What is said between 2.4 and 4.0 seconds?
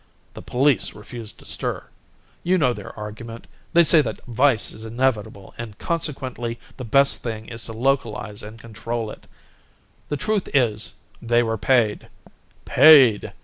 You know their argument. They